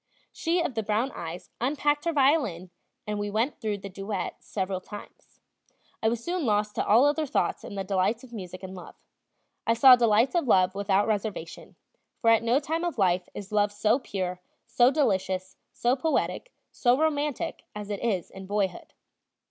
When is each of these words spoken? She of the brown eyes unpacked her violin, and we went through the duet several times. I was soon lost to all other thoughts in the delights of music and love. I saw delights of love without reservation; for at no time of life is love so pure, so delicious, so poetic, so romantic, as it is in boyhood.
She 0.31 0.61
of 0.63 0.73
the 0.73 0.81
brown 0.81 1.11
eyes 1.11 1.51
unpacked 1.61 2.05
her 2.05 2.11
violin, 2.11 2.71
and 3.05 3.19
we 3.19 3.29
went 3.29 3.61
through 3.61 3.77
the 3.77 3.87
duet 3.89 4.35
several 4.41 4.81
times. 4.81 5.39
I 6.01 6.09
was 6.09 6.23
soon 6.23 6.43
lost 6.43 6.73
to 6.73 6.83
all 6.87 7.05
other 7.05 7.27
thoughts 7.27 7.63
in 7.63 7.75
the 7.75 7.83
delights 7.83 8.23
of 8.23 8.33
music 8.33 8.63
and 8.63 8.73
love. 8.73 8.95
I 9.67 9.75
saw 9.75 9.95
delights 9.95 10.33
of 10.33 10.47
love 10.47 10.73
without 10.73 11.05
reservation; 11.05 11.75
for 12.19 12.31
at 12.31 12.41
no 12.41 12.59
time 12.59 12.83
of 12.83 12.97
life 12.97 13.29
is 13.35 13.51
love 13.51 13.71
so 13.71 13.99
pure, 13.99 14.41
so 14.65 14.89
delicious, 14.89 15.55
so 15.71 15.95
poetic, 15.95 16.51
so 16.71 16.97
romantic, 16.97 17.65
as 17.75 17.91
it 17.91 18.03
is 18.03 18.31
in 18.31 18.47
boyhood. 18.47 18.93